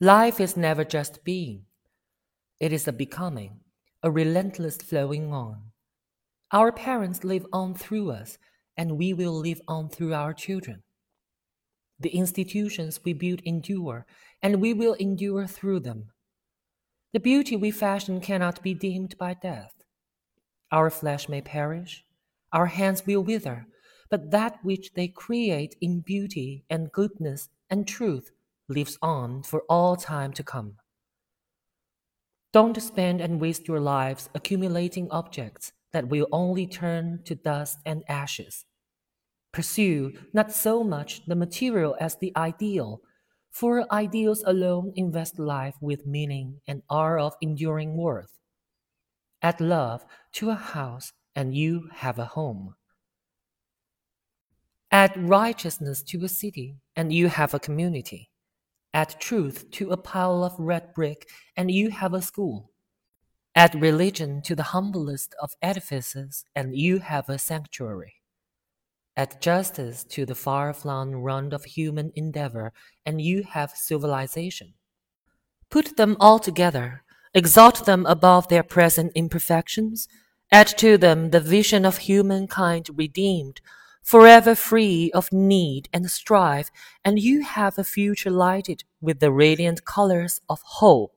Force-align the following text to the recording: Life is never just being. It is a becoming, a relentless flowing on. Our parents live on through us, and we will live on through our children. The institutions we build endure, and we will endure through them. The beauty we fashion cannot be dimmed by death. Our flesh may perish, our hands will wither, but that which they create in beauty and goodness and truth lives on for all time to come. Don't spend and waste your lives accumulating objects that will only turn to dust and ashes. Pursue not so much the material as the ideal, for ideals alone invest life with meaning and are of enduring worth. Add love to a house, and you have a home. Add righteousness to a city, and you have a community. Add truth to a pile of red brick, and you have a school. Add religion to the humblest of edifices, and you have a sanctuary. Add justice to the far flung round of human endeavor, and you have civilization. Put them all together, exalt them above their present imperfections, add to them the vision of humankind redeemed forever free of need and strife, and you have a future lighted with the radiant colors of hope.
Life 0.00 0.40
is 0.40 0.58
never 0.58 0.84
just 0.84 1.24
being. 1.24 1.64
It 2.60 2.70
is 2.70 2.86
a 2.86 2.92
becoming, 2.92 3.60
a 4.02 4.10
relentless 4.10 4.76
flowing 4.76 5.32
on. 5.32 5.70
Our 6.52 6.70
parents 6.70 7.24
live 7.24 7.46
on 7.50 7.74
through 7.74 8.10
us, 8.10 8.36
and 8.76 8.98
we 8.98 9.14
will 9.14 9.32
live 9.32 9.62
on 9.66 9.88
through 9.88 10.12
our 10.12 10.34
children. 10.34 10.82
The 11.98 12.10
institutions 12.10 13.00
we 13.06 13.14
build 13.14 13.40
endure, 13.46 14.04
and 14.42 14.60
we 14.60 14.74
will 14.74 14.92
endure 14.94 15.46
through 15.46 15.80
them. 15.80 16.10
The 17.14 17.20
beauty 17.20 17.56
we 17.56 17.70
fashion 17.70 18.20
cannot 18.20 18.62
be 18.62 18.74
dimmed 18.74 19.16
by 19.16 19.32
death. 19.32 19.72
Our 20.70 20.90
flesh 20.90 21.26
may 21.26 21.40
perish, 21.40 22.04
our 22.52 22.66
hands 22.66 23.06
will 23.06 23.22
wither, 23.22 23.66
but 24.10 24.30
that 24.30 24.58
which 24.62 24.92
they 24.92 25.08
create 25.08 25.74
in 25.80 26.00
beauty 26.00 26.66
and 26.68 26.92
goodness 26.92 27.48
and 27.70 27.88
truth 27.88 28.32
lives 28.68 28.98
on 29.02 29.42
for 29.42 29.62
all 29.68 29.96
time 29.96 30.32
to 30.32 30.42
come. 30.42 30.76
Don't 32.52 32.80
spend 32.80 33.20
and 33.20 33.40
waste 33.40 33.68
your 33.68 33.80
lives 33.80 34.30
accumulating 34.34 35.08
objects 35.10 35.72
that 35.92 36.08
will 36.08 36.26
only 36.32 36.66
turn 36.66 37.20
to 37.24 37.34
dust 37.34 37.78
and 37.84 38.02
ashes. 38.08 38.64
Pursue 39.52 40.12
not 40.32 40.52
so 40.52 40.84
much 40.84 41.24
the 41.26 41.34
material 41.34 41.96
as 42.00 42.16
the 42.16 42.32
ideal, 42.36 43.00
for 43.50 43.90
ideals 43.92 44.42
alone 44.46 44.92
invest 44.96 45.38
life 45.38 45.74
with 45.80 46.06
meaning 46.06 46.60
and 46.66 46.82
are 46.90 47.18
of 47.18 47.34
enduring 47.40 47.96
worth. 47.96 48.38
Add 49.42 49.60
love 49.60 50.04
to 50.32 50.50
a 50.50 50.54
house, 50.54 51.12
and 51.34 51.54
you 51.54 51.88
have 51.92 52.18
a 52.18 52.24
home. 52.24 52.74
Add 54.90 55.16
righteousness 55.16 56.02
to 56.04 56.24
a 56.24 56.28
city, 56.28 56.76
and 56.94 57.12
you 57.12 57.28
have 57.28 57.54
a 57.54 57.60
community. 57.60 58.30
Add 58.96 59.20
truth 59.20 59.70
to 59.72 59.90
a 59.90 59.98
pile 59.98 60.42
of 60.42 60.54
red 60.58 60.94
brick, 60.94 61.28
and 61.54 61.70
you 61.70 61.90
have 61.90 62.14
a 62.14 62.22
school. 62.22 62.70
Add 63.54 63.82
religion 63.82 64.40
to 64.40 64.56
the 64.56 64.70
humblest 64.72 65.34
of 65.38 65.52
edifices, 65.60 66.46
and 66.54 66.74
you 66.74 67.00
have 67.00 67.28
a 67.28 67.38
sanctuary. 67.38 68.14
Add 69.14 69.42
justice 69.42 70.02
to 70.04 70.24
the 70.24 70.34
far 70.34 70.72
flung 70.72 71.14
round 71.14 71.52
of 71.52 71.64
human 71.64 72.10
endeavor, 72.14 72.72
and 73.04 73.20
you 73.20 73.42
have 73.42 73.72
civilization. 73.72 74.72
Put 75.68 75.98
them 75.98 76.16
all 76.18 76.38
together, 76.38 77.02
exalt 77.34 77.84
them 77.84 78.06
above 78.06 78.48
their 78.48 78.62
present 78.62 79.12
imperfections, 79.14 80.08
add 80.50 80.68
to 80.78 80.96
them 80.96 81.32
the 81.32 81.40
vision 81.40 81.84
of 81.84 81.98
humankind 81.98 82.88
redeemed 82.96 83.60
forever 84.06 84.54
free 84.54 85.10
of 85.12 85.32
need 85.32 85.88
and 85.92 86.08
strife, 86.10 86.70
and 87.04 87.18
you 87.18 87.42
have 87.42 87.76
a 87.78 87.84
future 87.84 88.30
lighted 88.30 88.84
with 89.00 89.18
the 89.20 89.32
radiant 89.32 89.84
colors 89.84 90.40
of 90.48 90.60
hope. 90.62 91.15